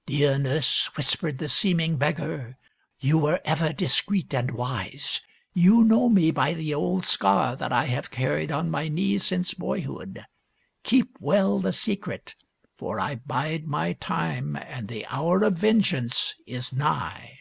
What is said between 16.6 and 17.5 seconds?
nigh."